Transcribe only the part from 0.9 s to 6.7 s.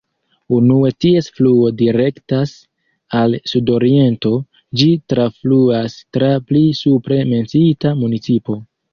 ties fluo direktas al sudoriento, ĝi trafluas tra pli